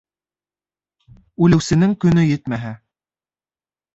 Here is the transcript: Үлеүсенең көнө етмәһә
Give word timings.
Үлеүсенең 1.47 1.93
көнө 2.05 2.25
етмәһә 2.29 2.71